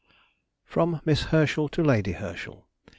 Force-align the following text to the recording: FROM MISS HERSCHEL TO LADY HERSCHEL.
FROM 0.63 0.99
MISS 1.05 1.25
HERSCHEL 1.25 1.69
TO 1.69 1.83
LADY 1.83 2.13
HERSCHEL. 2.13 2.67